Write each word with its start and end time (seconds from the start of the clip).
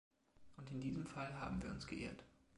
Und 0.57 0.71
in 0.71 0.81
diesem 0.81 1.05
Fall 1.05 1.31
haben 1.39 1.61
wir 1.61 1.69
uns 1.69 1.85
geirrt. 1.85 2.23